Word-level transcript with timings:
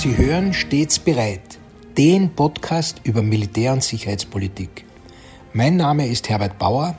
Sie 0.00 0.16
hören 0.16 0.54
stets 0.54 0.98
bereit, 0.98 1.58
den 1.98 2.30
Podcast 2.34 3.02
über 3.04 3.20
Militär- 3.20 3.74
und 3.74 3.84
Sicherheitspolitik. 3.84 4.86
Mein 5.52 5.76
Name 5.76 6.08
ist 6.08 6.30
Herbert 6.30 6.58
Bauer, 6.58 6.98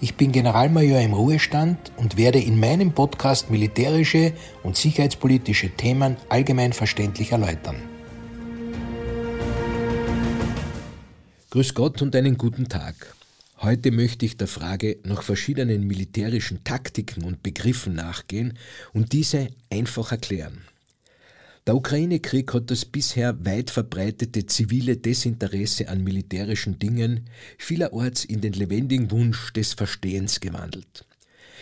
ich 0.00 0.16
bin 0.16 0.32
Generalmajor 0.32 0.98
im 0.98 1.14
Ruhestand 1.14 1.92
und 1.96 2.16
werde 2.16 2.40
in 2.40 2.58
meinem 2.58 2.90
Podcast 2.90 3.50
militärische 3.50 4.32
und 4.64 4.76
sicherheitspolitische 4.76 5.70
Themen 5.70 6.16
allgemein 6.28 6.72
verständlich 6.72 7.30
erläutern. 7.30 7.76
Grüß 11.50 11.72
Gott 11.74 12.02
und 12.02 12.16
einen 12.16 12.36
guten 12.36 12.68
Tag. 12.68 13.14
Heute 13.58 13.92
möchte 13.92 14.26
ich 14.26 14.36
der 14.36 14.48
Frage 14.48 14.96
nach 15.04 15.22
verschiedenen 15.22 15.86
militärischen 15.86 16.64
Taktiken 16.64 17.22
und 17.22 17.44
Begriffen 17.44 17.94
nachgehen 17.94 18.58
und 18.92 19.12
diese 19.12 19.50
einfach 19.70 20.10
erklären. 20.10 20.62
Der 21.70 21.76
Ukraine-Krieg 21.76 22.52
hat 22.52 22.68
das 22.72 22.84
bisher 22.84 23.44
weit 23.44 23.70
verbreitete 23.70 24.44
zivile 24.44 24.96
Desinteresse 24.96 25.88
an 25.88 26.02
militärischen 26.02 26.80
Dingen 26.80 27.28
vielerorts 27.58 28.24
in 28.24 28.40
den 28.40 28.54
lebendigen 28.54 29.12
Wunsch 29.12 29.52
des 29.52 29.74
Verstehens 29.74 30.40
gewandelt. 30.40 31.06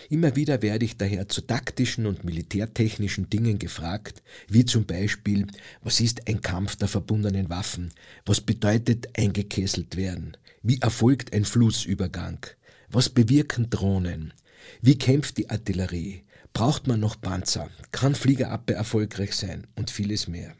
Immer 0.09 0.34
wieder 0.34 0.62
werde 0.62 0.87
ich 0.87 0.97
daher 0.97 1.28
zu 1.28 1.42
taktischen 1.42 2.06
und 2.06 2.25
militärtechnischen 2.25 3.28
Dingen 3.28 3.59
gefragt, 3.59 4.23
wie 4.48 4.65
zum 4.65 4.87
Beispiel, 4.87 5.47
was 5.83 6.00
ist 6.00 6.27
ein 6.27 6.41
Kampf 6.41 6.77
der 6.77 6.89
verbundenen 6.89 7.50
Waffen? 7.50 7.93
Was 8.25 8.41
bedeutet 8.41 9.09
eingekesselt 9.15 9.98
werden? 9.98 10.39
Wie 10.62 10.81
erfolgt 10.81 11.34
ein 11.34 11.45
Flussübergang? 11.45 12.47
Was 12.89 13.11
bewirken 13.11 13.69
Drohnen? 13.69 14.33
Wie 14.81 14.97
kämpft 14.97 15.37
die 15.37 15.50
Artillerie? 15.50 16.22
Braucht 16.59 16.89
man 16.89 16.98
noch 16.98 17.20
Panzer? 17.20 17.70
Kann 17.92 18.17
Fliegerabwehr 18.17 18.77
erfolgreich 18.77 19.37
sein? 19.37 19.69
Und 19.77 19.92
vieles 19.92 20.27
mehr. 20.27 20.56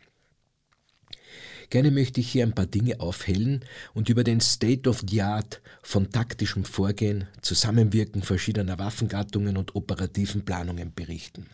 Gerne 1.70 1.90
möchte 1.90 2.20
ich 2.20 2.30
hier 2.30 2.44
ein 2.44 2.55
paar 2.55 2.66
Dinge 2.66 3.00
aufhellen 3.00 3.64
und 3.94 4.08
über 4.08 4.22
den 4.22 4.40
State 4.40 4.88
of 4.88 5.02
the 5.10 5.22
Art 5.22 5.60
von 5.82 6.12
taktischem 6.12 6.64
Vorgehen, 6.64 7.27
Zusammenwirken 7.42 8.22
verschiedener 8.22 8.78
Waffengattungen 8.78 9.56
und 9.56 9.74
operativen 9.74 10.45
Planungen 10.45 10.95
berichten. 10.95 11.46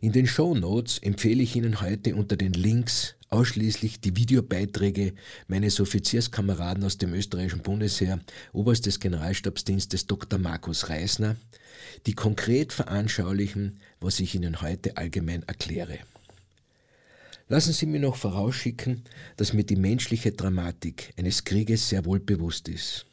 In 0.00 0.10
den 0.10 0.26
Show 0.26 0.56
Notes 0.56 0.98
empfehle 0.98 1.44
ich 1.44 1.54
Ihnen 1.54 1.80
heute 1.80 2.16
unter 2.16 2.36
den 2.36 2.54
Links 2.54 3.14
ausschließlich 3.30 4.00
die 4.00 4.16
Videobeiträge 4.16 5.14
meines 5.46 5.80
Offizierskameraden 5.80 6.84
aus 6.84 6.98
dem 6.98 7.12
österreichischen 7.14 7.62
Bundesheer, 7.62 8.20
Oberst 8.52 8.86
des 8.86 9.00
Generalstabsdienstes 9.00 10.06
Dr. 10.06 10.38
Markus 10.38 10.88
Reisner, 10.88 11.36
die 12.06 12.14
konkret 12.14 12.72
veranschaulichen, 12.72 13.80
was 14.00 14.20
ich 14.20 14.34
Ihnen 14.34 14.60
heute 14.62 14.96
allgemein 14.96 15.42
erkläre. 15.42 15.98
Lassen 17.48 17.72
Sie 17.72 17.86
mir 17.86 18.00
noch 18.00 18.16
vorausschicken, 18.16 19.04
dass 19.36 19.54
mir 19.54 19.64
die 19.64 19.76
menschliche 19.76 20.32
Dramatik 20.32 21.14
eines 21.16 21.44
Krieges 21.44 21.88
sehr 21.88 22.04
wohl 22.04 22.20
bewusst 22.20 22.68
ist. 22.68 23.06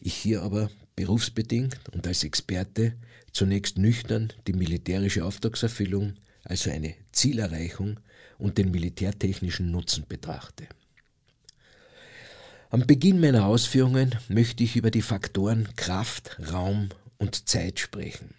Ich 0.00 0.14
hier 0.14 0.42
aber 0.42 0.70
berufsbedingt 0.94 1.78
und 1.92 2.06
als 2.06 2.22
Experte 2.22 2.94
zunächst 3.32 3.76
nüchtern 3.76 4.32
die 4.46 4.52
militärische 4.52 5.24
Auftragserfüllung, 5.24 6.14
also 6.44 6.70
eine 6.70 6.94
Zielerreichung 7.12 7.98
und 8.38 8.58
den 8.58 8.70
militärtechnischen 8.70 9.70
Nutzen 9.70 10.04
betrachte. 10.08 10.66
Am 12.70 12.86
Beginn 12.86 13.20
meiner 13.20 13.46
Ausführungen 13.46 14.16
möchte 14.28 14.64
ich 14.64 14.76
über 14.76 14.90
die 14.90 15.02
Faktoren 15.02 15.68
Kraft, 15.76 16.36
Raum 16.52 16.88
und 17.18 17.48
Zeit 17.48 17.78
sprechen. 17.78 18.34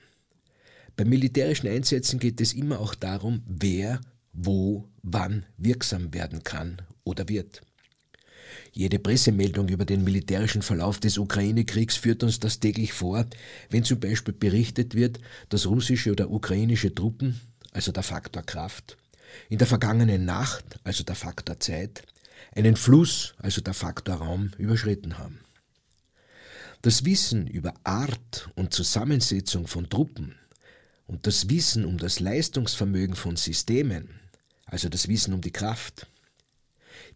Bei 0.96 1.06
militärischen 1.06 1.68
Einsätzen 1.68 2.20
geht 2.20 2.42
es 2.42 2.54
immer 2.54 2.80
auch 2.80 2.96
darum, 2.96 3.44
wer, 3.48 4.02
wo, 4.34 4.90
wann 5.02 5.46
wirksam 5.58 6.14
werden 6.14 6.44
kann 6.44 6.82
oder 7.04 7.30
wird. 7.30 7.62
Jede 8.74 9.00
Pressemeldung 9.00 9.70
über 9.70 9.86
den 9.86 10.04
militärischen 10.04 10.62
Verlauf 10.62 11.00
des 11.00 11.18
Ukraine-Kriegs 11.18 11.96
führt 11.96 12.24
uns 12.24 12.40
das 12.40 12.60
täglich 12.60 12.94
vor, 12.94 13.26
wenn 13.70 13.84
zum 13.84 14.00
Beispiel 14.00 14.34
berichtet 14.34 14.96
wird, 14.96 15.20
dass 15.50 15.68
russische 15.68 16.12
oder 16.12 16.30
ukrainische 16.30 16.94
Truppen, 16.94 17.40
also 17.72 17.92
der 17.92 18.04
Faktor 18.04 18.44
Kraft, 18.44 18.98
in 19.50 19.58
der 19.58 19.68
vergangenen 19.68 20.26
Nacht, 20.26 20.80
also 20.84 21.04
der 21.04 21.16
Faktor 21.16 21.60
Zeit, 21.60 22.04
einen 22.56 22.76
Fluss, 22.76 23.34
also 23.38 23.62
der 23.62 23.74
Faktor 23.74 24.16
Raum, 24.16 24.52
überschritten 24.58 25.18
haben. 25.18 25.40
Das 26.82 27.06
Wissen 27.06 27.48
über 27.48 27.74
Art 27.84 28.50
und 28.56 28.74
Zusammensetzung 28.74 29.68
von 29.68 29.90
Truppen 29.90 30.36
und 31.08 31.26
das 31.26 31.50
Wissen 31.50 31.86
um 31.86 31.98
das 31.98 32.20
Leistungsvermögen 32.20 33.16
von 33.16 33.36
Systemen, 33.36 34.20
also 34.66 34.90
das 34.90 35.08
Wissen 35.08 35.34
um 35.34 35.42
die 35.42 35.52
Kraft, 35.52 36.08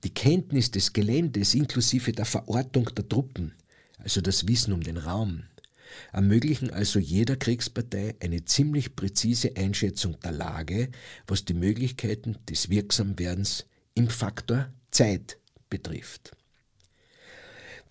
die 0.03 0.13
Kenntnis 0.13 0.71
des 0.71 0.93
Geländes 0.93 1.53
inklusive 1.53 2.11
der 2.11 2.25
Verortung 2.25 2.89
der 2.95 3.07
Truppen, 3.07 3.53
also 3.99 4.21
das 4.21 4.47
Wissen 4.47 4.73
um 4.73 4.81
den 4.81 4.97
Raum, 4.97 5.43
ermöglichen 6.11 6.71
also 6.71 6.99
jeder 6.99 7.35
Kriegspartei 7.35 8.15
eine 8.19 8.45
ziemlich 8.45 8.95
präzise 8.95 9.55
Einschätzung 9.55 10.19
der 10.19 10.31
Lage, 10.31 10.89
was 11.27 11.45
die 11.45 11.53
Möglichkeiten 11.53 12.37
des 12.49 12.69
Wirksamwerdens 12.69 13.65
im 13.95 14.09
Faktor 14.09 14.71
Zeit 14.91 15.37
betrifft. 15.69 16.31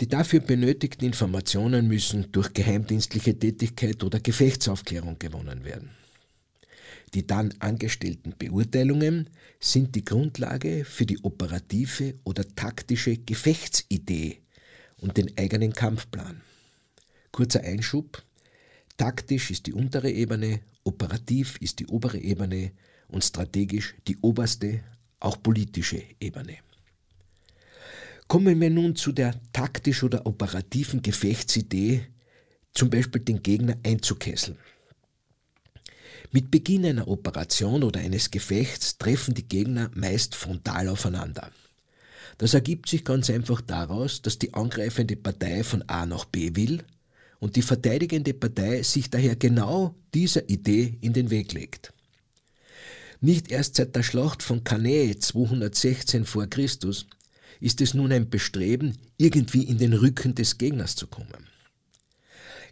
Die 0.01 0.09
dafür 0.09 0.41
benötigten 0.41 1.05
Informationen 1.05 1.87
müssen 1.87 2.33
durch 2.33 2.55
geheimdienstliche 2.55 3.39
Tätigkeit 3.39 4.03
oder 4.03 4.19
Gefechtsaufklärung 4.19 5.19
gewonnen 5.19 5.65
werden. 5.65 5.91
Die 7.13 7.27
dann 7.27 7.53
angestellten 7.59 8.35
Beurteilungen 8.39 9.29
sind 9.59 9.95
die 9.95 10.05
Grundlage 10.05 10.85
für 10.85 11.05
die 11.05 11.23
operative 11.25 12.15
oder 12.25 12.45
taktische 12.55 13.17
Gefechtsidee 13.19 14.41
und 14.99 15.17
den 15.17 15.37
eigenen 15.37 15.73
Kampfplan. 15.73 16.41
Kurzer 17.41 17.65
Einschub. 17.65 18.23
Taktisch 18.99 19.51
ist 19.51 19.67
die 19.67 19.73
untere 19.73 20.11
Ebene, 20.11 20.61
operativ 20.85 21.57
ist 21.63 21.79
die 21.79 21.87
obere 21.87 22.19
Ebene 22.19 22.73
und 23.09 23.25
strategisch 23.25 23.95
die 24.07 24.19
oberste, 24.21 24.81
auch 25.21 25.43
politische 25.43 26.03
Ebene. 26.21 26.59
Kommen 28.29 28.61
wir 28.61 28.69
nun 28.69 28.95
zu 28.95 29.13
der 29.13 29.41
taktisch 29.55 30.03
oder 30.03 30.27
operativen 30.27 31.01
Gefechtsidee, 31.01 32.09
zum 32.75 32.91
Beispiel 32.91 33.23
den 33.23 33.43
Gegner 33.43 33.79
einzukesseln. 33.85 34.59
Mit 36.33 36.51
Beginn 36.51 36.85
einer 36.85 37.09
Operation 37.09 37.83
oder 37.85 38.01
eines 38.01 38.31
Gefechts 38.31 38.99
treffen 38.99 39.33
die 39.33 39.49
Gegner 39.49 39.91
meist 39.95 40.35
frontal 40.35 40.89
aufeinander. 40.89 41.51
Das 42.37 42.53
ergibt 42.53 42.91
sich 42.91 43.03
ganz 43.03 43.31
einfach 43.31 43.63
daraus, 43.63 44.21
dass 44.21 44.39
die 44.39 44.53
angreifende 44.53 45.17
Partei 45.17 45.65
von 45.65 45.81
A 45.89 46.05
nach 46.05 46.27
B 46.27 46.55
will 46.55 46.85
und 47.41 47.57
die 47.57 47.63
verteidigende 47.63 48.35
Partei 48.35 48.83
sich 48.83 49.11
daher 49.11 49.35
genau 49.35 49.97
dieser 50.15 50.49
Idee 50.49 50.99
in 51.01 51.13
den 51.13 51.31
Weg 51.31 51.53
legt. 51.53 51.93
Nicht 53.21 53.51
erst 53.51 53.77
seit 53.77 53.97
der 53.97 54.03
Schlacht 54.03 54.43
von 54.43 54.63
Cannae 54.63 55.19
216 55.19 56.25
vor 56.25 56.47
Christus 56.47 57.07
ist 57.61 57.81
es 57.81 57.93
nun 57.93 58.13
ein 58.13 58.31
Bestreben, 58.31 58.97
irgendwie 59.19 59.65
in 59.65 59.79
den 59.79 59.93
Rücken 59.93 60.35
des 60.35 60.57
Gegners 60.57 60.95
zu 60.95 61.07
kommen. 61.07 61.49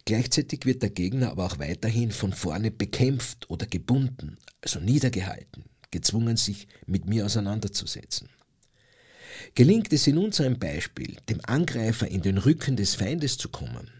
Gleichzeitig 0.05 0.65
wird 0.65 0.81
der 0.81 0.89
Gegner 0.89 1.31
aber 1.31 1.45
auch 1.45 1.59
weiterhin 1.59 2.11
von 2.11 2.33
vorne 2.33 2.71
bekämpft 2.71 3.49
oder 3.49 3.67
gebunden, 3.67 4.37
also 4.61 4.79
niedergehalten, 4.79 5.65
gezwungen, 5.91 6.37
sich 6.37 6.67
mit 6.87 7.05
mir 7.05 7.25
auseinanderzusetzen. 7.25 8.29
Gelingt 9.53 9.93
es 9.93 10.07
in 10.07 10.17
unserem 10.17 10.57
Beispiel, 10.57 11.17
dem 11.29 11.41
Angreifer 11.43 12.07
in 12.07 12.21
den 12.21 12.37
Rücken 12.37 12.75
des 12.75 12.95
Feindes 12.95 13.37
zu 13.37 13.49
kommen 13.49 13.91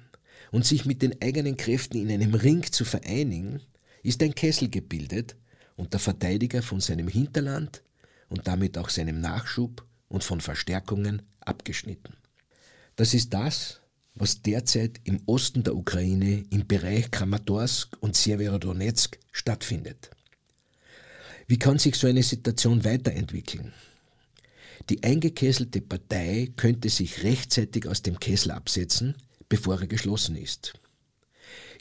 und 0.51 0.65
sich 0.65 0.85
mit 0.85 1.01
den 1.01 1.21
eigenen 1.21 1.57
Kräften 1.57 1.97
in 1.97 2.11
einem 2.11 2.33
Ring 2.33 2.63
zu 2.63 2.85
vereinigen, 2.85 3.61
ist 4.03 4.23
ein 4.23 4.35
Kessel 4.35 4.69
gebildet 4.69 5.35
und 5.75 5.93
der 5.93 5.99
Verteidiger 5.99 6.61
von 6.61 6.79
seinem 6.79 7.07
Hinterland 7.07 7.83
und 8.29 8.47
damit 8.47 8.77
auch 8.77 8.89
seinem 8.89 9.19
Nachschub 9.19 9.85
und 10.07 10.23
von 10.23 10.41
Verstärkungen 10.41 11.21
abgeschnitten. 11.41 12.15
Das 12.95 13.13
ist 13.13 13.33
das, 13.33 13.81
was 14.15 14.41
derzeit 14.41 14.99
im 15.05 15.21
Osten 15.25 15.63
der 15.63 15.75
Ukraine 15.75 16.43
im 16.49 16.67
Bereich 16.67 17.09
Kramatorsk 17.11 17.95
und 18.01 18.15
Severodonetsk 18.15 19.17
stattfindet. 19.31 20.11
Wie 21.47 21.57
kann 21.57 21.79
sich 21.79 21.95
so 21.95 22.07
eine 22.07 22.23
Situation 22.23 22.83
weiterentwickeln? 22.83 23.73
Die 24.89 25.03
eingekesselte 25.03 25.81
Partei 25.81 26.51
könnte 26.55 26.89
sich 26.89 27.23
rechtzeitig 27.23 27.87
aus 27.87 28.01
dem 28.01 28.19
Kessel 28.19 28.51
absetzen, 28.51 29.15
bevor 29.49 29.81
er 29.81 29.87
geschlossen 29.87 30.35
ist. 30.35 30.73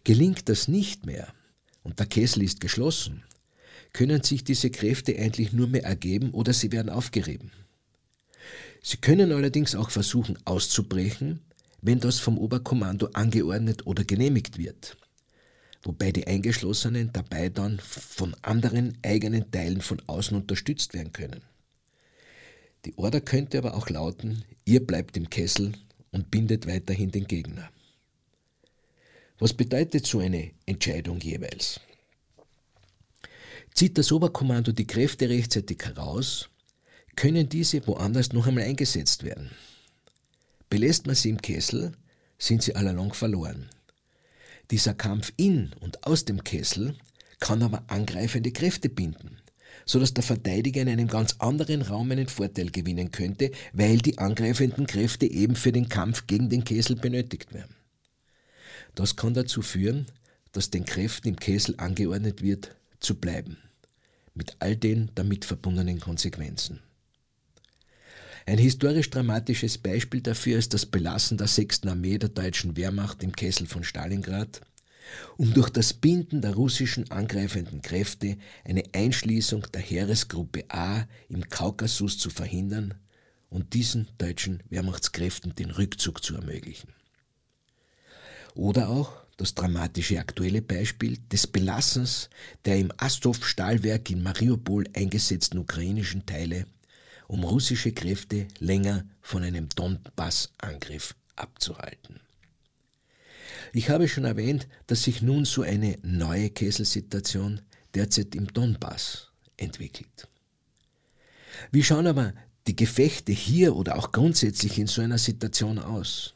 Gelingt 0.04 0.48
das 0.48 0.68
nicht 0.68 1.06
mehr 1.06 1.32
und 1.82 1.98
der 1.98 2.06
Kessel 2.06 2.42
ist 2.42 2.60
geschlossen, 2.60 3.24
können 3.92 4.22
sich 4.22 4.44
diese 4.44 4.70
Kräfte 4.70 5.16
eigentlich 5.18 5.52
nur 5.52 5.68
mehr 5.68 5.84
ergeben 5.84 6.30
oder 6.30 6.52
sie 6.52 6.72
werden 6.72 6.90
aufgerieben. 6.90 7.52
Sie 8.82 8.96
können 8.96 9.32
allerdings 9.32 9.74
auch 9.74 9.90
versuchen 9.90 10.38
auszubrechen, 10.44 11.40
wenn 11.80 12.00
das 12.00 12.18
vom 12.18 12.38
Oberkommando 12.38 13.10
angeordnet 13.12 13.86
oder 13.86 14.04
genehmigt 14.04 14.58
wird 14.58 14.96
wobei 15.82 16.12
die 16.12 16.26
Eingeschlossenen 16.26 17.12
dabei 17.12 17.48
dann 17.48 17.78
von 17.80 18.34
anderen 18.42 18.98
eigenen 19.02 19.50
Teilen 19.50 19.80
von 19.80 20.00
außen 20.06 20.36
unterstützt 20.36 20.94
werden 20.94 21.12
können. 21.12 21.42
Die 22.84 22.96
Order 22.96 23.20
könnte 23.20 23.58
aber 23.58 23.74
auch 23.74 23.88
lauten, 23.88 24.44
ihr 24.64 24.86
bleibt 24.86 25.16
im 25.16 25.30
Kessel 25.30 25.72
und 26.10 26.30
bindet 26.30 26.66
weiterhin 26.66 27.10
den 27.10 27.26
Gegner. 27.26 27.70
Was 29.38 29.52
bedeutet 29.54 30.06
so 30.06 30.18
eine 30.18 30.50
Entscheidung 30.66 31.20
jeweils? 31.20 31.80
Zieht 33.74 33.96
das 33.96 34.10
Oberkommando 34.10 34.72
die 34.72 34.86
Kräfte 34.86 35.28
rechtzeitig 35.28 35.78
heraus, 35.84 36.48
können 37.14 37.48
diese 37.48 37.86
woanders 37.86 38.32
noch 38.32 38.46
einmal 38.46 38.64
eingesetzt 38.64 39.22
werden. 39.22 39.50
Belässt 40.70 41.06
man 41.06 41.14
sie 41.14 41.30
im 41.30 41.40
Kessel, 41.40 41.92
sind 42.38 42.62
sie 42.62 42.74
allalong 42.74 43.12
verloren. 43.14 43.68
Dieser 44.70 44.94
Kampf 44.94 45.32
in 45.36 45.72
und 45.80 46.06
aus 46.06 46.24
dem 46.24 46.44
Kessel 46.44 46.96
kann 47.40 47.62
aber 47.62 47.84
angreifende 47.88 48.52
Kräfte 48.52 48.88
binden, 48.88 49.37
so 49.84 49.98
dass 49.98 50.14
der 50.14 50.24
Verteidiger 50.24 50.82
in 50.82 50.88
einem 50.88 51.08
ganz 51.08 51.36
anderen 51.38 51.82
Raum 51.82 52.10
einen 52.10 52.28
Vorteil 52.28 52.70
gewinnen 52.70 53.10
könnte, 53.10 53.50
weil 53.72 53.98
die 53.98 54.18
angreifenden 54.18 54.86
Kräfte 54.86 55.26
eben 55.26 55.56
für 55.56 55.72
den 55.72 55.88
Kampf 55.88 56.26
gegen 56.26 56.48
den 56.48 56.64
Kessel 56.64 56.96
benötigt 56.96 57.52
werden. 57.54 57.74
Das 58.94 59.16
kann 59.16 59.34
dazu 59.34 59.62
führen, 59.62 60.06
dass 60.52 60.70
den 60.70 60.84
Kräften 60.84 61.28
im 61.28 61.36
Kessel 61.36 61.74
angeordnet 61.78 62.42
wird, 62.42 62.74
zu 63.00 63.14
bleiben, 63.14 63.58
mit 64.34 64.56
all 64.58 64.76
den 64.76 65.10
damit 65.14 65.44
verbundenen 65.44 66.00
Konsequenzen. 66.00 66.80
Ein 68.46 68.58
historisch 68.58 69.10
dramatisches 69.10 69.76
Beispiel 69.76 70.22
dafür 70.22 70.58
ist 70.58 70.72
das 70.72 70.86
Belassen 70.86 71.36
der 71.36 71.48
6. 71.48 71.86
Armee 71.86 72.16
der 72.16 72.30
deutschen 72.30 72.76
Wehrmacht 72.76 73.22
im 73.22 73.32
Kessel 73.32 73.66
von 73.66 73.84
Stalingrad, 73.84 74.62
um 75.36 75.52
durch 75.54 75.70
das 75.70 75.92
Binden 75.92 76.40
der 76.40 76.54
russischen 76.54 77.10
angreifenden 77.10 77.82
Kräfte 77.82 78.36
eine 78.64 78.82
Einschließung 78.92 79.66
der 79.72 79.80
Heeresgruppe 79.80 80.64
A 80.68 81.04
im 81.28 81.48
Kaukasus 81.48 82.18
zu 82.18 82.30
verhindern 82.30 82.94
und 83.50 83.74
diesen 83.74 84.08
deutschen 84.18 84.62
Wehrmachtskräften 84.68 85.54
den 85.54 85.70
Rückzug 85.70 86.22
zu 86.22 86.34
ermöglichen. 86.34 86.92
Oder 88.54 88.88
auch 88.88 89.12
das 89.36 89.54
dramatische 89.54 90.18
aktuelle 90.18 90.62
Beispiel 90.62 91.18
des 91.30 91.46
Belassens 91.46 92.28
der 92.64 92.78
im 92.78 92.92
Astov-Stahlwerk 92.96 94.10
in 94.10 94.22
Mariupol 94.22 94.84
eingesetzten 94.94 95.58
ukrainischen 95.58 96.26
Teile 96.26 96.66
um 97.28 97.44
russische 97.44 97.92
Kräfte 97.92 98.48
länger 98.58 99.04
von 99.20 99.42
einem 99.42 99.68
Donbass-Angriff 99.68 101.14
abzuhalten. 101.36 102.20
Ich 103.72 103.90
habe 103.90 104.08
schon 104.08 104.24
erwähnt, 104.24 104.68
dass 104.86 105.04
sich 105.04 105.22
nun 105.22 105.44
so 105.44 105.62
eine 105.62 105.98
neue 106.02 106.50
Kesselsituation 106.50 107.60
derzeit 107.94 108.34
im 108.34 108.52
Donbass 108.52 109.30
entwickelt. 109.56 110.28
Wie 111.70 111.82
schauen 111.82 112.06
aber 112.06 112.34
die 112.66 112.76
Gefechte 112.76 113.32
hier 113.32 113.74
oder 113.76 113.98
auch 113.98 114.12
grundsätzlich 114.12 114.78
in 114.78 114.86
so 114.86 115.02
einer 115.02 115.18
Situation 115.18 115.78
aus? 115.78 116.34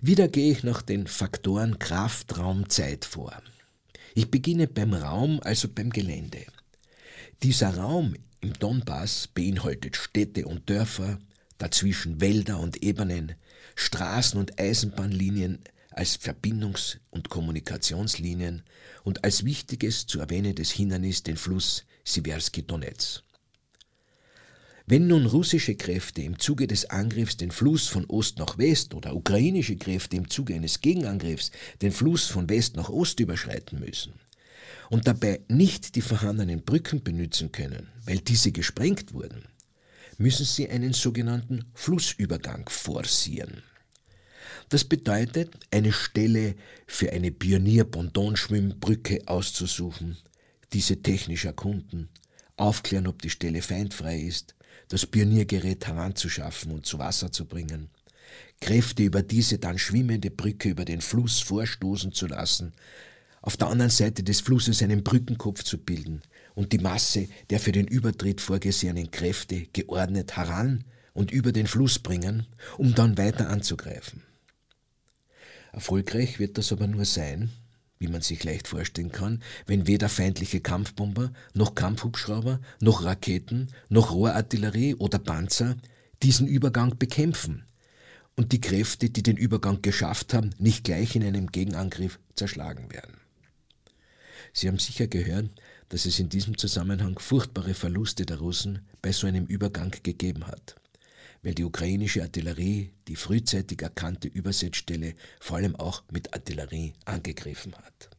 Wieder 0.00 0.28
gehe 0.28 0.52
ich 0.52 0.64
nach 0.64 0.82
den 0.82 1.06
Faktoren 1.06 1.78
Kraft, 1.78 2.38
Raum, 2.38 2.68
Zeit 2.68 3.04
vor. 3.04 3.42
Ich 4.14 4.30
beginne 4.30 4.66
beim 4.66 4.94
Raum, 4.94 5.40
also 5.42 5.68
beim 5.68 5.90
Gelände. 5.90 6.44
Dieser 7.42 7.76
Raum 7.76 8.14
im 8.40 8.52
Donbass 8.54 9.28
beinhaltet 9.28 9.96
Städte 9.96 10.46
und 10.46 10.68
Dörfer, 10.68 11.18
dazwischen 11.58 12.20
Wälder 12.20 12.58
und 12.58 12.82
Ebenen, 12.82 13.34
Straßen 13.76 14.40
und 14.40 14.58
Eisenbahnlinien 14.58 15.60
als 15.98 16.16
Verbindungs- 16.16 16.98
und 17.10 17.28
Kommunikationslinien 17.28 18.62
und 19.02 19.24
als 19.24 19.44
wichtiges 19.44 20.06
zu 20.06 20.20
erwähnendes 20.20 20.70
Hindernis 20.70 21.24
den 21.24 21.36
Fluss 21.36 21.84
Siversky 22.04 22.62
Donetsk. 22.62 23.24
Wenn 24.86 25.08
nun 25.08 25.26
russische 25.26 25.74
Kräfte 25.74 26.22
im 26.22 26.38
Zuge 26.38 26.68
des 26.68 26.88
Angriffs 26.88 27.36
den 27.36 27.50
Fluss 27.50 27.88
von 27.88 28.06
Ost 28.06 28.38
nach 28.38 28.58
West 28.58 28.94
oder 28.94 29.14
ukrainische 29.14 29.76
Kräfte 29.76 30.16
im 30.16 30.30
Zuge 30.30 30.54
eines 30.54 30.80
Gegenangriffs 30.80 31.50
den 31.82 31.90
Fluss 31.90 32.26
von 32.26 32.48
West 32.48 32.76
nach 32.76 32.88
Ost 32.88 33.18
überschreiten 33.18 33.80
müssen, 33.80 34.14
und 34.90 35.08
dabei 35.08 35.40
nicht 35.48 35.96
die 35.96 36.00
vorhandenen 36.00 36.62
Brücken 36.62 37.02
benutzen 37.02 37.50
können, 37.50 37.88
weil 38.04 38.18
diese 38.18 38.52
gesprengt 38.52 39.12
wurden, 39.12 39.42
müssen 40.16 40.46
sie 40.46 40.70
einen 40.70 40.92
sogenannten 40.92 41.64
Flussübergang 41.74 42.68
forcieren. 42.68 43.62
Das 44.68 44.84
bedeutet, 44.84 45.58
eine 45.70 45.92
Stelle 45.92 46.54
für 46.86 47.10
eine 47.12 47.30
Pionier-Pontonschwimmbrücke 47.30 49.22
auszusuchen, 49.26 50.18
diese 50.74 51.00
technisch 51.00 51.46
erkunden, 51.46 52.10
aufklären, 52.56 53.06
ob 53.06 53.22
die 53.22 53.30
Stelle 53.30 53.62
feindfrei 53.62 54.18
ist, 54.20 54.54
das 54.88 55.06
Pioniergerät 55.06 55.86
heranzuschaffen 55.86 56.72
und 56.72 56.84
zu 56.84 56.98
Wasser 56.98 57.32
zu 57.32 57.46
bringen, 57.46 57.88
Kräfte 58.60 59.04
über 59.04 59.22
diese 59.22 59.58
dann 59.58 59.78
schwimmende 59.78 60.30
Brücke 60.30 60.68
über 60.68 60.84
den 60.84 61.00
Fluss 61.00 61.40
vorstoßen 61.40 62.12
zu 62.12 62.26
lassen, 62.26 62.74
auf 63.40 63.56
der 63.56 63.68
anderen 63.68 63.90
Seite 63.90 64.22
des 64.22 64.42
Flusses 64.42 64.82
einen 64.82 65.02
Brückenkopf 65.02 65.62
zu 65.62 65.78
bilden 65.78 66.20
und 66.54 66.72
die 66.72 66.78
Masse 66.78 67.28
der 67.48 67.60
für 67.60 67.72
den 67.72 67.86
Übertritt 67.86 68.42
vorgesehenen 68.42 69.10
Kräfte 69.10 69.66
geordnet 69.72 70.36
heran 70.36 70.84
und 71.14 71.30
über 71.30 71.52
den 71.52 71.66
Fluss 71.66 71.98
bringen, 71.98 72.46
um 72.76 72.94
dann 72.94 73.16
weiter 73.16 73.48
anzugreifen. 73.48 74.27
Erfolgreich 75.72 76.38
wird 76.38 76.58
das 76.58 76.72
aber 76.72 76.86
nur 76.86 77.04
sein, 77.04 77.50
wie 77.98 78.08
man 78.08 78.22
sich 78.22 78.44
leicht 78.44 78.68
vorstellen 78.68 79.12
kann, 79.12 79.42
wenn 79.66 79.86
weder 79.86 80.08
feindliche 80.08 80.60
Kampfbomber, 80.60 81.32
noch 81.54 81.74
Kampfhubschrauber, 81.74 82.60
noch 82.80 83.04
Raketen, 83.04 83.68
noch 83.88 84.12
Rohrartillerie 84.12 84.94
oder 84.94 85.18
Panzer 85.18 85.76
diesen 86.22 86.46
Übergang 86.46 86.98
bekämpfen 86.98 87.64
und 88.36 88.52
die 88.52 88.60
Kräfte, 88.60 89.10
die 89.10 89.22
den 89.22 89.36
Übergang 89.36 89.82
geschafft 89.82 90.32
haben, 90.32 90.50
nicht 90.58 90.84
gleich 90.84 91.16
in 91.16 91.24
einem 91.24 91.48
Gegenangriff 91.48 92.20
zerschlagen 92.34 92.92
werden. 92.92 93.14
Sie 94.52 94.68
haben 94.68 94.78
sicher 94.78 95.06
gehört, 95.06 95.50
dass 95.88 96.06
es 96.06 96.18
in 96.18 96.28
diesem 96.28 96.56
Zusammenhang 96.56 97.18
furchtbare 97.18 97.74
Verluste 97.74 98.26
der 98.26 98.38
Russen 98.38 98.86
bei 99.02 99.12
so 99.12 99.26
einem 99.26 99.46
Übergang 99.46 99.90
gegeben 100.02 100.46
hat, 100.46 100.76
weil 101.42 101.54
die 101.54 101.64
ukrainische 101.64 102.22
Artillerie 102.22 102.92
die 103.06 103.16
frühzeitig 103.16 103.82
erkannte 103.82 104.28
Übersetzstelle 104.28 105.14
vor 105.40 105.58
allem 105.58 105.76
auch 105.76 106.02
mit 106.10 106.34
Artillerie 106.34 106.94
angegriffen 107.04 107.74
hat. 107.74 108.10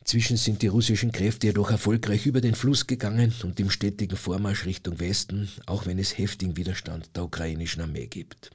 Inzwischen 0.00 0.38
sind 0.38 0.62
die 0.62 0.68
russischen 0.68 1.12
Kräfte 1.12 1.48
jedoch 1.48 1.70
erfolgreich 1.70 2.24
über 2.24 2.40
den 2.40 2.54
Fluss 2.54 2.86
gegangen 2.86 3.34
und 3.42 3.60
im 3.60 3.68
stetigen 3.68 4.16
Vormarsch 4.16 4.64
Richtung 4.64 5.00
Westen, 5.00 5.50
auch 5.66 5.84
wenn 5.84 5.98
es 5.98 6.16
heftigen 6.16 6.56
Widerstand 6.56 7.14
der 7.14 7.24
ukrainischen 7.24 7.82
Armee 7.82 8.06
gibt. 8.06 8.50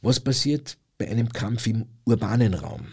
Was 0.00 0.18
passiert 0.18 0.78
bei 0.96 1.10
einem 1.10 1.28
Kampf 1.30 1.66
im 1.66 1.84
urbanen 2.06 2.54
Raum? 2.54 2.86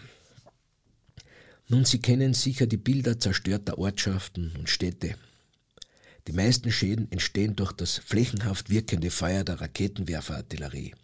Nun, 1.68 1.86
Sie 1.86 2.00
kennen 2.00 2.34
sicher 2.34 2.66
die 2.66 2.76
Bilder 2.76 3.18
zerstörter 3.18 3.78
Ortschaften 3.78 4.52
und 4.58 4.68
Städte. 4.68 5.16
Die 6.26 6.32
meisten 6.32 6.72
Schäden 6.72 7.10
entstehen 7.12 7.54
durch 7.54 7.72
das 7.72 7.98
flächenhaft 7.98 8.68
wirkende 8.68 9.10
Feuer 9.10 9.44
der 9.44 9.60
Raketenwerferartillerie. 9.60 10.94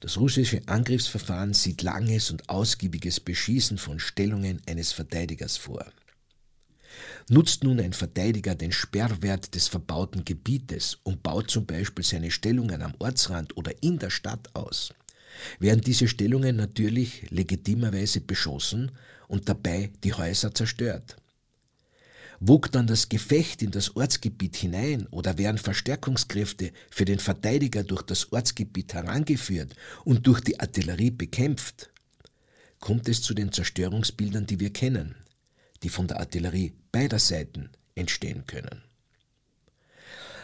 Das 0.00 0.18
russische 0.18 0.60
Angriffsverfahren 0.66 1.54
sieht 1.54 1.82
langes 1.82 2.32
und 2.32 2.48
ausgiebiges 2.48 3.20
Beschießen 3.20 3.78
von 3.78 4.00
Stellungen 4.00 4.60
eines 4.66 4.90
Verteidigers 4.90 5.56
vor. 5.56 5.86
Nutzt 7.28 7.62
nun 7.62 7.78
ein 7.78 7.92
Verteidiger 7.92 8.56
den 8.56 8.72
Sperrwert 8.72 9.54
des 9.54 9.68
verbauten 9.68 10.24
Gebietes 10.24 10.98
und 11.04 11.22
baut 11.22 11.50
zum 11.50 11.66
Beispiel 11.66 12.04
seine 12.04 12.32
Stellungen 12.32 12.82
am 12.82 12.94
Ortsrand 12.98 13.56
oder 13.56 13.72
in 13.82 14.00
der 14.00 14.10
Stadt 14.10 14.48
aus, 14.54 14.92
werden 15.60 15.80
diese 15.80 16.08
Stellungen 16.08 16.56
natürlich 16.56 17.30
legitimerweise 17.30 18.20
beschossen 18.20 18.90
und 19.28 19.48
dabei 19.48 19.92
die 20.02 20.12
Häuser 20.12 20.52
zerstört. 20.52 21.16
Wog 22.44 22.72
dann 22.72 22.88
das 22.88 23.08
Gefecht 23.08 23.62
in 23.62 23.70
das 23.70 23.94
Ortsgebiet 23.94 24.56
hinein 24.56 25.06
oder 25.12 25.38
werden 25.38 25.58
Verstärkungskräfte 25.58 26.72
für 26.90 27.04
den 27.04 27.20
Verteidiger 27.20 27.84
durch 27.84 28.02
das 28.02 28.32
Ortsgebiet 28.32 28.94
herangeführt 28.94 29.76
und 30.04 30.26
durch 30.26 30.40
die 30.40 30.58
Artillerie 30.58 31.12
bekämpft, 31.12 31.92
kommt 32.80 33.08
es 33.08 33.22
zu 33.22 33.32
den 33.34 33.52
Zerstörungsbildern, 33.52 34.46
die 34.46 34.58
wir 34.58 34.72
kennen, 34.72 35.14
die 35.84 35.88
von 35.88 36.08
der 36.08 36.18
Artillerie 36.18 36.72
beider 36.90 37.20
Seiten 37.20 37.70
entstehen 37.94 38.44
können. 38.48 38.82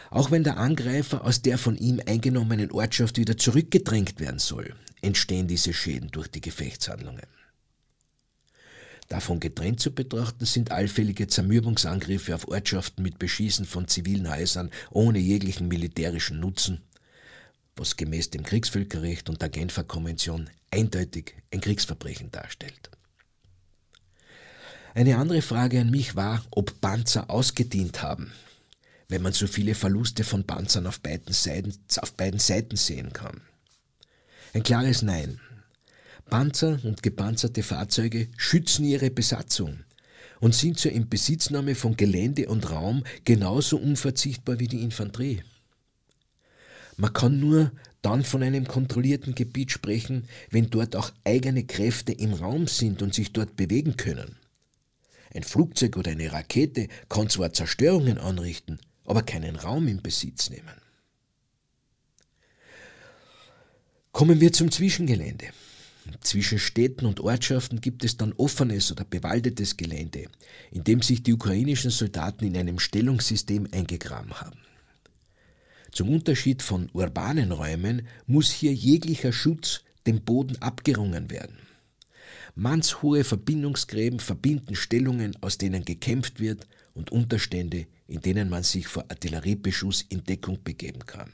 Auch 0.09 0.31
wenn 0.31 0.45
der 0.45 0.57
Angreifer 0.57 1.25
aus 1.25 1.41
der 1.41 1.57
von 1.57 1.75
ihm 1.75 2.01
eingenommenen 2.05 2.71
Ortschaft 2.71 3.17
wieder 3.17 3.37
zurückgedrängt 3.37 4.21
werden 4.21 4.39
soll, 4.39 4.73
entstehen 5.01 5.49
diese 5.49 5.73
Schäden 5.73 6.09
durch 6.11 6.29
die 6.29 6.41
Gefechtshandlungen. 6.41 7.27
Davon 9.09 9.39
getrennt 9.39 9.79
zu 9.79 9.91
betrachten 9.91 10.45
sind 10.45 10.71
allfällige 10.71 11.27
Zermürbungsangriffe 11.27 12.35
auf 12.35 12.47
Ortschaften 12.47 13.01
mit 13.01 13.17
Beschießen 13.17 13.65
von 13.65 13.87
zivilen 13.87 14.29
Häusern 14.29 14.69
ohne 14.91 15.17
jeglichen 15.17 15.67
militärischen 15.67 16.39
Nutzen, 16.39 16.83
was 17.75 17.97
gemäß 17.97 18.29
dem 18.29 18.43
Kriegsvölkerrecht 18.43 19.27
und 19.27 19.41
der 19.41 19.49
Genfer 19.49 19.83
Konvention 19.83 20.47
eindeutig 20.69 21.33
ein 21.51 21.59
Kriegsverbrechen 21.59 22.29
darstellt. 22.29 22.91
Eine 24.93 25.17
andere 25.17 25.41
Frage 25.41 25.81
an 25.81 25.89
mich 25.89 26.15
war, 26.15 26.45
ob 26.51 26.79
Panzer 26.79 27.31
ausgedient 27.31 28.03
haben, 28.03 28.31
wenn 29.07 29.23
man 29.23 29.33
so 29.33 29.47
viele 29.47 29.73
Verluste 29.73 30.23
von 30.23 30.45
Panzern 30.45 30.85
auf 30.85 30.99
beiden 30.99 31.33
Seiten, 31.33 31.73
auf 31.97 32.13
beiden 32.13 32.39
Seiten 32.39 32.75
sehen 32.75 33.11
kann. 33.11 33.41
Ein 34.53 34.61
klares 34.61 35.01
Nein. 35.01 35.39
Panzer 36.29 36.79
und 36.83 37.03
gepanzerte 37.03 37.63
Fahrzeuge 37.63 38.27
schützen 38.37 38.85
ihre 38.85 39.09
Besatzung 39.09 39.79
und 40.39 40.55
sind 40.55 40.79
zur 40.79 40.91
Inbesitznahme 40.91 41.75
von 41.75 41.97
Gelände 41.97 42.47
und 42.47 42.69
Raum 42.69 43.03
genauso 43.25 43.77
unverzichtbar 43.77 44.59
wie 44.59 44.67
die 44.67 44.83
Infanterie. 44.83 45.43
Man 46.97 47.13
kann 47.13 47.39
nur 47.39 47.71
dann 48.01 48.23
von 48.23 48.43
einem 48.43 48.67
kontrollierten 48.67 49.35
Gebiet 49.35 49.71
sprechen, 49.71 50.27
wenn 50.49 50.69
dort 50.69 50.95
auch 50.95 51.11
eigene 51.23 51.65
Kräfte 51.65 52.11
im 52.11 52.33
Raum 52.33 52.67
sind 52.67 53.01
und 53.01 53.13
sich 53.13 53.33
dort 53.33 53.55
bewegen 53.55 53.97
können. 53.97 54.37
Ein 55.33 55.43
Flugzeug 55.43 55.97
oder 55.97 56.11
eine 56.11 56.31
Rakete 56.31 56.87
kann 57.07 57.29
zwar 57.29 57.53
Zerstörungen 57.53 58.17
anrichten, 58.17 58.79
aber 59.05 59.23
keinen 59.23 59.55
Raum 59.55 59.87
in 59.87 60.01
Besitz 60.01 60.49
nehmen. 60.49 60.81
Kommen 64.11 64.41
wir 64.41 64.51
zum 64.51 64.71
Zwischengelände. 64.71 65.47
Zwischen 66.21 66.59
Städten 66.59 67.05
und 67.05 67.19
Ortschaften 67.19 67.81
gibt 67.81 68.03
es 68.03 68.17
dann 68.17 68.33
offenes 68.33 68.91
oder 68.91 69.03
bewaldetes 69.03 69.77
Gelände, 69.77 70.27
in 70.71 70.83
dem 70.83 71.01
sich 71.01 71.23
die 71.23 71.33
ukrainischen 71.33 71.91
Soldaten 71.91 72.45
in 72.45 72.57
einem 72.57 72.79
Stellungssystem 72.79 73.67
eingegraben 73.71 74.33
haben. 74.33 74.59
Zum 75.91 76.09
Unterschied 76.09 76.61
von 76.61 76.89
urbanen 76.93 77.51
Räumen 77.51 78.07
muss 78.27 78.51
hier 78.51 78.73
jeglicher 78.73 79.33
Schutz 79.33 79.81
dem 80.05 80.21
Boden 80.21 80.61
abgerungen 80.61 81.29
werden. 81.31 81.57
Mannshohe 82.55 83.23
Verbindungsgräben 83.23 84.19
verbinden 84.19 84.75
Stellungen, 84.75 85.35
aus 85.41 85.57
denen 85.57 85.85
gekämpft 85.85 86.39
wird, 86.39 86.67
und 86.93 87.11
Unterstände, 87.11 87.87
in 88.07 88.19
denen 88.21 88.49
man 88.49 88.63
sich 88.63 88.87
vor 88.87 89.05
Artilleriebeschuss 89.07 90.05
in 90.09 90.23
Deckung 90.23 90.59
begeben 90.63 91.05
kann. 91.05 91.31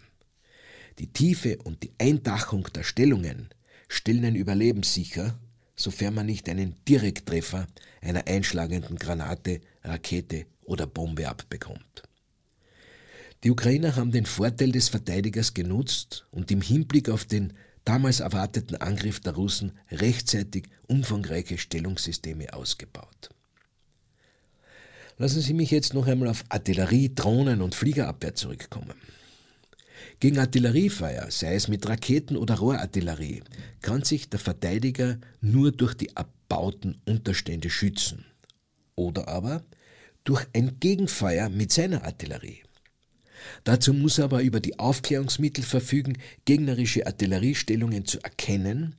Die 1.00 1.08
Tiefe 1.08 1.58
und 1.64 1.84
die 1.84 1.92
Eindachung 2.00 2.68
der 2.74 2.84
Stellungen 2.84 3.50
stellen 3.88 4.26
ein 4.26 4.36
Überleben 4.36 4.84
sicher, 4.84 5.40
sofern 5.76 6.16
man 6.16 6.26
nicht 6.26 6.48
einen 6.50 6.76
Direkttreffer 6.88 7.68
einer 8.02 8.28
einschlagenden 8.28 8.98
Granate, 8.98 9.62
Rakete 9.84 10.46
oder 10.64 10.88
Bombe 10.88 11.28
abbekommt. 11.28 12.04
Die 13.44 13.52
Ukrainer 13.52 13.96
haben 13.96 14.12
den 14.12 14.26
Vorteil 14.26 14.72
des 14.72 14.90
Verteidigers 14.90 15.54
genutzt 15.54 16.26
und 16.32 16.50
im 16.50 16.62
Hinblick 16.62 17.10
auf 17.10 17.26
den 17.26 17.54
damals 17.84 18.20
erwarteten 18.20 18.76
Angriff 18.78 19.20
der 19.20 19.34
Russen 19.34 19.74
rechtzeitig 19.92 20.68
umfangreiche 20.88 21.58
Stellungssysteme 21.58 22.54
ausgebaut. 22.54 23.30
Lassen 25.18 25.42
Sie 25.42 25.54
mich 25.54 25.72
jetzt 25.72 25.94
noch 25.94 26.08
einmal 26.08 26.28
auf 26.30 26.44
Artillerie, 26.50 27.14
Drohnen 27.14 27.62
und 27.62 27.76
Fliegerabwehr 27.76 28.36
zurückkommen. 28.36 28.96
Gegen 30.20 30.40
Artilleriefeuer, 30.40 31.30
sei 31.30 31.56
es 31.56 31.68
mit 31.68 31.88
Raketen 31.88 32.38
oder 32.38 32.56
Rohrartillerie, 32.56 33.44
kann 33.82 34.04
sich 34.04 34.30
der 34.30 34.40
Verteidiger 34.40 35.18
nur 35.42 35.72
durch 35.72 35.94
die 35.94 36.10
erbauten 36.16 37.02
Unterstände 37.06 37.70
schützen. 37.70 38.26
Oder 38.96 39.28
aber 39.28 39.64
durch 40.24 40.46
ein 40.54 40.80
Gegenfeuer 40.80 41.50
mit 41.50 41.72
seiner 41.72 42.04
Artillerie. 42.06 42.64
Dazu 43.64 43.94
muss 43.94 44.18
er 44.18 44.26
aber 44.26 44.42
über 44.42 44.60
die 44.60 44.80
Aufklärungsmittel 44.80 45.64
verfügen, 45.64 46.18
gegnerische 46.46 47.06
Artilleriestellungen 47.06 48.06
zu 48.06 48.20
erkennen, 48.22 48.96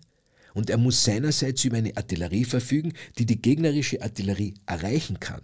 und 0.55 0.71
er 0.71 0.79
muss 0.79 1.05
seinerseits 1.05 1.65
über 1.65 1.77
eine 1.77 1.95
Artillerie 1.99 2.45
verfügen, 2.45 2.95
die 3.19 3.27
die 3.27 3.43
gegnerische 3.43 4.01
Artillerie 4.01 4.55
erreichen 4.65 5.21
kann. 5.21 5.43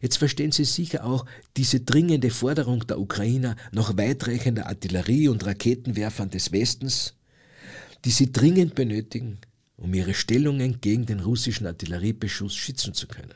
Jetzt 0.00 0.18
verstehen 0.18 0.52
Sie 0.52 0.64
sicher 0.64 1.04
auch 1.04 1.26
diese 1.56 1.80
dringende 1.80 2.30
Forderung 2.30 2.86
der 2.86 3.00
Ukrainer 3.00 3.56
nach 3.72 3.96
weitreichender 3.96 4.66
Artillerie 4.66 5.28
und 5.28 5.44
Raketenwerfern 5.44 6.30
des 6.30 6.52
Westens, 6.52 7.14
die 8.04 8.10
sie 8.10 8.30
dringend 8.32 8.74
benötigen, 8.74 9.38
um 9.76 9.92
ihre 9.94 10.14
Stellungen 10.14 10.80
gegen 10.80 11.06
den 11.06 11.20
russischen 11.20 11.66
Artilleriebeschuss 11.66 12.54
schützen 12.54 12.94
zu 12.94 13.06
können. 13.06 13.34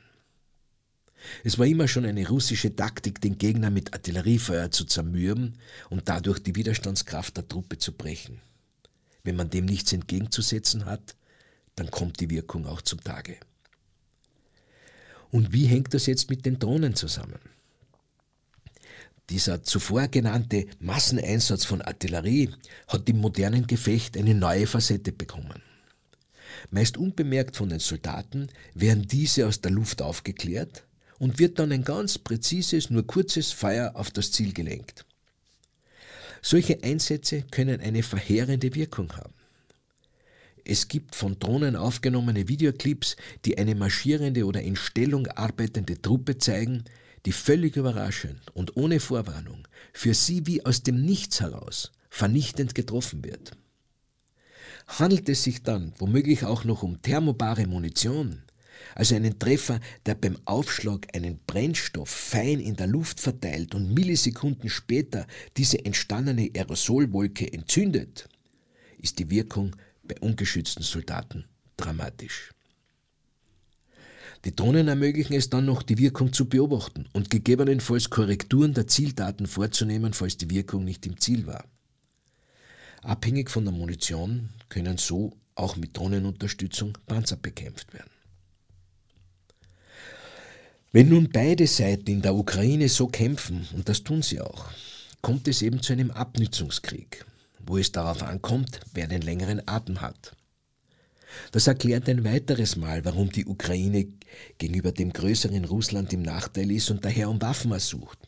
Es 1.44 1.58
war 1.58 1.66
immer 1.66 1.86
schon 1.86 2.06
eine 2.06 2.26
russische 2.28 2.74
Taktik, 2.74 3.20
den 3.20 3.36
Gegner 3.36 3.70
mit 3.70 3.92
Artilleriefeuer 3.92 4.70
zu 4.70 4.84
zermürben 4.84 5.58
und 5.90 6.08
dadurch 6.08 6.38
die 6.38 6.54
Widerstandskraft 6.54 7.36
der 7.36 7.46
Truppe 7.46 7.78
zu 7.78 7.92
brechen. 7.92 8.40
Wenn 9.22 9.36
man 9.36 9.50
dem 9.50 9.66
nichts 9.66 9.92
entgegenzusetzen 9.92 10.86
hat, 10.86 11.14
dann 11.76 11.90
kommt 11.90 12.20
die 12.20 12.30
Wirkung 12.30 12.66
auch 12.66 12.80
zum 12.80 13.02
Tage. 13.02 13.36
Und 15.30 15.52
wie 15.52 15.66
hängt 15.66 15.94
das 15.94 16.06
jetzt 16.06 16.30
mit 16.30 16.44
den 16.44 16.58
Drohnen 16.58 16.94
zusammen? 16.94 17.38
Dieser 19.30 19.62
zuvor 19.62 20.08
genannte 20.08 20.66
Masseneinsatz 20.80 21.64
von 21.64 21.82
Artillerie 21.82 22.50
hat 22.88 23.08
im 23.08 23.18
modernen 23.18 23.66
Gefecht 23.68 24.16
eine 24.16 24.34
neue 24.34 24.66
Facette 24.66 25.12
bekommen. 25.12 25.62
Meist 26.70 26.96
unbemerkt 26.96 27.56
von 27.56 27.68
den 27.68 27.78
Soldaten 27.78 28.48
werden 28.74 29.06
diese 29.06 29.46
aus 29.46 29.60
der 29.60 29.70
Luft 29.70 30.02
aufgeklärt 30.02 30.84
und 31.20 31.38
wird 31.38 31.60
dann 31.60 31.70
ein 31.70 31.84
ganz 31.84 32.18
präzises, 32.18 32.90
nur 32.90 33.06
kurzes 33.06 33.52
Feuer 33.52 33.92
auf 33.94 34.10
das 34.10 34.32
Ziel 34.32 34.52
gelenkt. 34.52 35.06
Solche 36.42 36.82
Einsätze 36.82 37.42
können 37.42 37.80
eine 37.80 38.02
verheerende 38.02 38.74
Wirkung 38.74 39.12
haben. 39.16 39.34
Es 40.64 40.88
gibt 40.88 41.14
von 41.14 41.38
Drohnen 41.38 41.76
aufgenommene 41.76 42.48
Videoclips, 42.48 43.16
die 43.44 43.58
eine 43.58 43.74
marschierende 43.74 44.44
oder 44.44 44.62
in 44.62 44.76
Stellung 44.76 45.26
arbeitende 45.28 46.00
Truppe 46.00 46.38
zeigen, 46.38 46.84
die 47.26 47.32
völlig 47.32 47.76
überraschend 47.76 48.40
und 48.54 48.76
ohne 48.76 49.00
Vorwarnung 49.00 49.66
für 49.92 50.14
sie 50.14 50.46
wie 50.46 50.64
aus 50.64 50.82
dem 50.82 51.04
Nichts 51.04 51.40
heraus 51.40 51.92
vernichtend 52.08 52.74
getroffen 52.74 53.24
wird. 53.24 53.52
Handelt 54.86 55.28
es 55.28 55.44
sich 55.44 55.62
dann 55.62 55.92
womöglich 55.98 56.44
auch 56.44 56.64
noch 56.64 56.82
um 56.82 57.00
thermobare 57.00 57.66
Munition, 57.66 58.42
also 58.94 59.14
einen 59.14 59.38
Treffer, 59.38 59.78
der 60.06 60.14
beim 60.14 60.36
Aufschlag 60.46 61.06
einen 61.14 61.38
Brennstoff 61.46 62.08
fein 62.08 62.58
in 62.60 62.76
der 62.76 62.86
Luft 62.86 63.20
verteilt 63.20 63.74
und 63.74 63.94
Millisekunden 63.94 64.68
später 64.68 65.26
diese 65.56 65.84
entstandene 65.84 66.50
Aerosolwolke 66.54 67.52
entzündet, 67.52 68.28
ist 68.98 69.18
die 69.18 69.30
Wirkung 69.30 69.76
bei 70.10 70.20
ungeschützten 70.20 70.82
Soldaten 70.82 71.44
dramatisch. 71.76 72.50
Die 74.44 74.56
Drohnen 74.56 74.88
ermöglichen 74.88 75.34
es 75.34 75.50
dann 75.50 75.66
noch, 75.66 75.82
die 75.82 75.98
Wirkung 75.98 76.32
zu 76.32 76.48
beobachten 76.48 77.08
und 77.12 77.30
gegebenenfalls 77.30 78.10
Korrekturen 78.10 78.74
der 78.74 78.88
Zieldaten 78.88 79.46
vorzunehmen, 79.46 80.12
falls 80.12 80.36
die 80.36 80.50
Wirkung 80.50 80.84
nicht 80.84 81.06
im 81.06 81.20
Ziel 81.20 81.46
war. 81.46 81.64
Abhängig 83.02 83.50
von 83.50 83.64
der 83.64 83.72
Munition 83.72 84.48
können 84.68 84.98
so 84.98 85.36
auch 85.54 85.76
mit 85.76 85.96
Drohnenunterstützung 85.96 86.98
Panzer 87.06 87.36
bekämpft 87.36 87.92
werden. 87.94 88.10
Wenn 90.92 91.10
nun 91.10 91.30
beide 91.30 91.68
Seiten 91.68 92.10
in 92.10 92.22
der 92.22 92.34
Ukraine 92.34 92.88
so 92.88 93.06
kämpfen, 93.06 93.68
und 93.74 93.88
das 93.88 94.02
tun 94.02 94.22
sie 94.22 94.40
auch, 94.40 94.70
kommt 95.22 95.46
es 95.46 95.62
eben 95.62 95.82
zu 95.82 95.92
einem 95.92 96.10
Abnützungskrieg, 96.10 97.24
wo 97.66 97.78
es 97.78 97.92
darauf 97.92 98.22
ankommt, 98.22 98.80
wer 98.94 99.06
den 99.06 99.22
längeren 99.22 99.66
Atem 99.66 100.00
hat. 100.00 100.36
Das 101.52 101.66
erklärt 101.66 102.08
ein 102.08 102.24
weiteres 102.24 102.76
Mal, 102.76 103.04
warum 103.04 103.30
die 103.30 103.46
Ukraine 103.46 104.08
gegenüber 104.58 104.92
dem 104.92 105.12
größeren 105.12 105.64
Russland 105.64 106.12
im 106.12 106.22
Nachteil 106.22 106.70
ist 106.70 106.90
und 106.90 107.04
daher 107.04 107.30
um 107.30 107.40
Waffen 107.40 107.72
ersucht. 107.72 108.18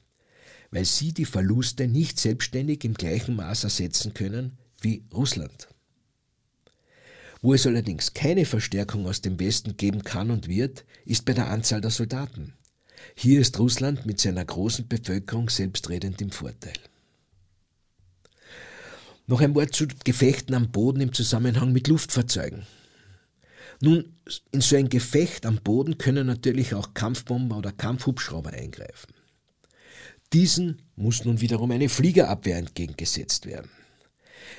Weil 0.71 0.85
sie 0.85 1.13
die 1.13 1.25
Verluste 1.25 1.89
nicht 1.89 2.19
selbstständig 2.19 2.85
im 2.85 2.95
gleichen 2.95 3.37
Maß 3.37 3.65
ersetzen 3.65 4.15
können 4.15 4.59
wie 4.81 5.05
Russland. 5.13 5.69
Wo 7.41 7.55
es 7.55 7.67
allerdings 7.67 8.15
keine 8.15 8.47
Verstärkung 8.47 9.07
aus 9.07 9.21
dem 9.21 9.39
Westen 9.41 9.77
geben 9.77 10.05
kann 10.05 10.31
und 10.31 10.49
wird, 10.49 10.85
ist 11.05 11.25
bei 11.25 11.33
der 11.33 11.51
Anzahl 11.51 11.81
der 11.81 11.91
Soldaten. 11.91 12.55
Hier 13.17 13.41
ist 13.41 13.59
Russland 13.59 14.07
mit 14.07 14.21
seiner 14.21 14.45
großen 14.45 14.87
Bevölkerung 14.87 15.49
selbstredend 15.49 16.23
im 16.23 16.31
Vorteil. 16.31 16.79
Noch 19.33 19.41
ein 19.41 19.55
Wort 19.55 19.75
zu 19.75 19.87
Gefechten 20.05 20.55
am 20.55 20.71
Boden 20.71 21.01
im 21.01 21.15
Zusammenhang 21.15 21.73
mit 21.73 21.89
Luftfahrzeugen. 21.89 22.67
Nun, 23.81 24.15
in 24.51 24.61
so 24.61 24.77
ein 24.77 24.91
Gefecht 24.91 25.47
am 25.47 25.57
Boden 25.57 25.97
können 25.97 26.27
natürlich 26.27 26.75
auch 26.75 26.93
Kampfbomber 26.93 27.57
oder 27.57 27.73
Kampfhubschrauber 27.73 28.51
eingreifen. 28.51 29.15
Diesen 30.35 30.83
muss 30.97 31.25
nun 31.25 31.41
wiederum 31.41 31.71
eine 31.71 31.89
Fliegerabwehr 31.89 32.59
entgegengesetzt 32.59 33.47
werden. 33.47 33.71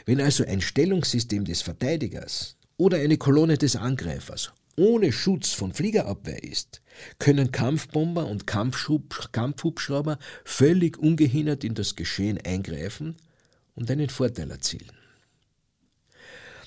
Wenn 0.07 0.19
also 0.19 0.43
ein 0.43 0.59
Stellungssystem 0.59 1.45
des 1.45 1.61
Verteidigers 1.61 2.57
oder 2.75 2.97
eine 2.97 3.17
Kolonne 3.17 3.59
des 3.59 3.75
Angreifers 3.75 4.53
ohne 4.75 5.11
Schutz 5.11 5.53
von 5.53 5.71
Fliegerabwehr 5.71 6.43
ist, 6.43 6.81
können 7.19 7.51
Kampfbomber 7.51 8.25
und 8.25 8.47
Kampfhubschrauber 8.47 10.17
völlig 10.43 10.97
ungehindert 10.97 11.63
in 11.63 11.75
das 11.75 11.95
Geschehen 11.95 12.39
eingreifen 12.43 13.17
und 13.75 13.89
einen 13.89 14.09
Vorteil 14.09 14.51
erzielen. 14.51 14.91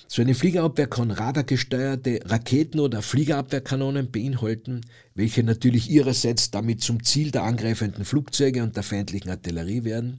So 0.09 0.21
eine 0.21 0.35
Fliegerabwehr 0.35 0.87
kann 0.87 1.11
radargesteuerte 1.11 2.21
Raketen 2.23 2.79
oder 2.79 3.01
Fliegerabwehrkanonen 3.01 4.09
beinhalten, 4.09 4.81
welche 5.15 5.43
natürlich 5.43 5.89
ihrerseits 5.89 6.49
damit 6.49 6.81
zum 6.81 7.03
Ziel 7.03 7.31
der 7.31 7.43
angreifenden 7.43 8.05
Flugzeuge 8.05 8.63
und 8.63 8.77
der 8.77 8.83
feindlichen 8.83 9.29
Artillerie 9.29 9.83
werden, 9.83 10.15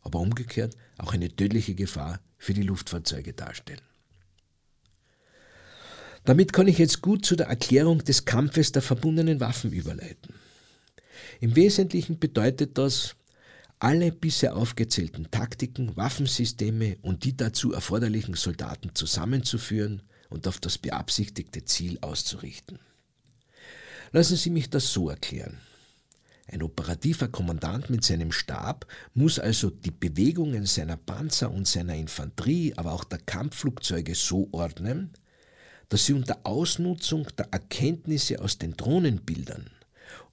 aber 0.00 0.20
umgekehrt 0.20 0.76
auch 0.96 1.12
eine 1.12 1.34
tödliche 1.34 1.74
Gefahr 1.74 2.20
für 2.38 2.54
die 2.54 2.62
Luftfahrzeuge 2.62 3.34
darstellen. 3.34 3.82
Damit 6.24 6.52
kann 6.52 6.68
ich 6.68 6.78
jetzt 6.78 7.02
gut 7.02 7.24
zu 7.24 7.36
der 7.36 7.46
Erklärung 7.48 8.04
des 8.04 8.24
Kampfes 8.24 8.72
der 8.72 8.82
verbundenen 8.82 9.40
Waffen 9.40 9.72
überleiten. 9.72 10.34
Im 11.40 11.54
Wesentlichen 11.54 12.18
bedeutet 12.18 12.78
das, 12.78 13.14
alle 13.78 14.12
bisher 14.12 14.56
aufgezählten 14.56 15.30
Taktiken, 15.30 15.96
Waffensysteme 15.96 16.96
und 17.02 17.24
die 17.24 17.36
dazu 17.36 17.72
erforderlichen 17.72 18.34
Soldaten 18.34 18.94
zusammenzuführen 18.94 20.02
und 20.30 20.48
auf 20.48 20.58
das 20.58 20.78
beabsichtigte 20.78 21.64
Ziel 21.64 21.98
auszurichten. 22.00 22.80
Lassen 24.12 24.36
Sie 24.36 24.50
mich 24.50 24.70
das 24.70 24.92
so 24.92 25.10
erklären. 25.10 25.58
Ein 26.50 26.62
operativer 26.62 27.28
Kommandant 27.28 27.90
mit 27.90 28.04
seinem 28.04 28.32
Stab 28.32 28.86
muss 29.12 29.38
also 29.38 29.68
die 29.68 29.90
Bewegungen 29.90 30.64
seiner 30.64 30.96
Panzer 30.96 31.50
und 31.50 31.68
seiner 31.68 31.94
Infanterie, 31.94 32.72
aber 32.76 32.92
auch 32.92 33.04
der 33.04 33.18
Kampfflugzeuge 33.18 34.14
so 34.14 34.48
ordnen, 34.52 35.12
dass 35.90 36.06
sie 36.06 36.14
unter 36.14 36.38
Ausnutzung 36.44 37.26
der 37.36 37.48
Erkenntnisse 37.50 38.40
aus 38.40 38.56
den 38.56 38.76
Drohnenbildern 38.76 39.70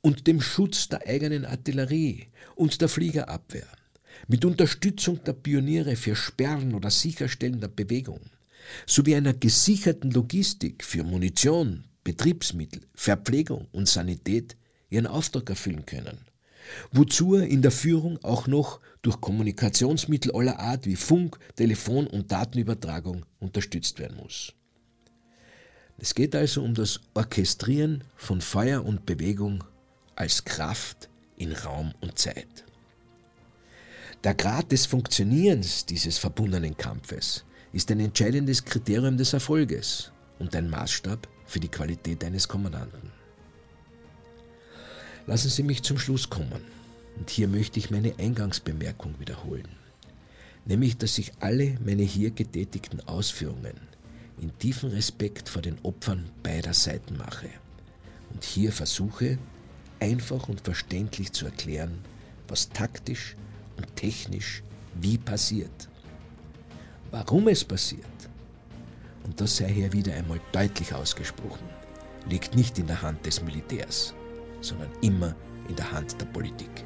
und 0.01 0.27
dem 0.27 0.41
Schutz 0.41 0.89
der 0.89 1.07
eigenen 1.07 1.45
Artillerie 1.45 2.27
und 2.55 2.81
der 2.81 2.89
Fliegerabwehr, 2.89 3.67
mit 4.27 4.45
Unterstützung 4.45 5.23
der 5.23 5.33
Pioniere 5.33 5.95
für 5.95 6.15
Sperren 6.15 6.73
oder 6.73 6.89
Sicherstellen 6.89 7.59
der 7.59 7.67
Bewegung, 7.67 8.21
sowie 8.85 9.15
einer 9.15 9.33
gesicherten 9.33 10.11
Logistik 10.11 10.83
für 10.83 11.03
Munition, 11.03 11.85
Betriebsmittel, 12.03 12.81
Verpflegung 12.93 13.67
und 13.71 13.87
Sanität 13.87 14.55
ihren 14.89 15.07
Auftrag 15.07 15.49
erfüllen 15.49 15.85
können, 15.85 16.19
wozu 16.91 17.35
er 17.35 17.47
in 17.47 17.61
der 17.61 17.71
Führung 17.71 18.23
auch 18.23 18.47
noch 18.47 18.79
durch 19.01 19.19
Kommunikationsmittel 19.19 20.31
aller 20.31 20.59
Art 20.59 20.85
wie 20.85 20.95
Funk, 20.95 21.37
Telefon 21.55 22.07
und 22.07 22.31
Datenübertragung 22.31 23.25
unterstützt 23.39 23.99
werden 23.99 24.17
muss. 24.17 24.53
Es 25.97 26.13
geht 26.13 26.35
also 26.35 26.61
um 26.61 26.73
das 26.73 26.99
Orchestrieren 27.13 28.03
von 28.15 28.41
Feuer 28.41 28.83
und 28.83 29.05
Bewegung 29.05 29.63
als 30.15 30.43
Kraft 30.43 31.09
in 31.37 31.53
Raum 31.53 31.93
und 32.01 32.19
Zeit. 32.19 32.65
Der 34.23 34.33
Grad 34.33 34.71
des 34.71 34.85
Funktionierens 34.85 35.85
dieses 35.85 36.17
verbundenen 36.17 36.75
Kampfes 36.75 37.45
ist 37.71 37.91
ein 37.91 37.99
entscheidendes 37.99 38.63
Kriterium 38.63 39.17
des 39.17 39.33
Erfolges 39.33 40.11
und 40.39 40.55
ein 40.55 40.69
Maßstab 40.69 41.27
für 41.45 41.59
die 41.59 41.69
Qualität 41.69 42.23
eines 42.23 42.47
Kommandanten. 42.47 43.11
Lassen 45.27 45.49
Sie 45.49 45.63
mich 45.63 45.83
zum 45.83 45.97
Schluss 45.97 46.29
kommen, 46.29 46.61
und 47.17 47.29
hier 47.29 47.47
möchte 47.47 47.79
ich 47.79 47.91
meine 47.91 48.13
Eingangsbemerkung 48.19 49.19
wiederholen, 49.19 49.69
nämlich 50.65 50.97
dass 50.97 51.17
ich 51.17 51.31
alle 51.39 51.77
meine 51.83 52.03
hier 52.03 52.31
getätigten 52.31 52.99
Ausführungen 53.07 53.94
in 54.39 54.57
tiefen 54.59 54.89
Respekt 54.91 55.49
vor 55.49 55.61
den 55.61 55.77
Opfern 55.83 56.25
beider 56.43 56.73
Seiten 56.73 57.17
mache 57.17 57.49
und 58.33 58.43
hier 58.43 58.71
versuche, 58.71 59.37
einfach 59.99 60.49
und 60.49 60.61
verständlich 60.61 61.31
zu 61.31 61.45
erklären, 61.45 61.99
was 62.47 62.69
taktisch 62.69 63.35
und 63.77 63.95
technisch 63.95 64.63
wie 64.95 65.17
passiert. 65.17 65.89
Warum 67.11 67.47
es 67.47 67.63
passiert, 67.63 68.05
und 69.23 69.39
das 69.39 69.57
sei 69.57 69.69
hier 69.69 69.93
wieder 69.93 70.13
einmal 70.13 70.39
deutlich 70.51 70.93
ausgesprochen, 70.93 71.67
liegt 72.29 72.55
nicht 72.55 72.77
in 72.77 72.87
der 72.87 73.01
Hand 73.01 73.25
des 73.25 73.41
Militärs, 73.41 74.13
sondern 74.61 74.89
immer 75.01 75.35
in 75.67 75.75
der 75.75 75.91
Hand 75.91 76.19
der 76.19 76.25
Politik. 76.27 76.85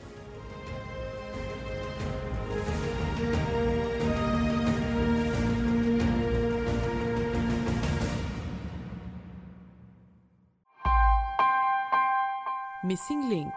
Missing 12.91 13.29
Link 13.29 13.53